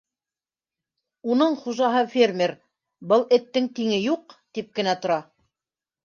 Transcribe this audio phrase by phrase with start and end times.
[1.33, 2.53] Уның хужаһы фермер,
[3.11, 5.19] был эттең тиңе юҡ, тип кенә тора!